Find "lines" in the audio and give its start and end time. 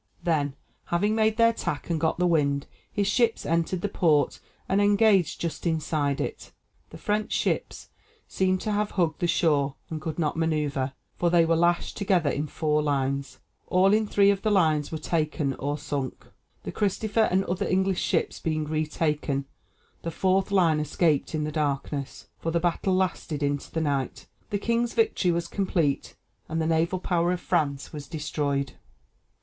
12.81-13.37, 14.49-14.91